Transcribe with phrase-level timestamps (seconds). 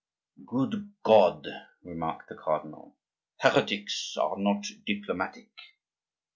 [0.47, 1.47] "Good God!"
[1.83, 2.95] remarked the cardinal,
[3.37, 5.51] "heretics are not diplomatic!"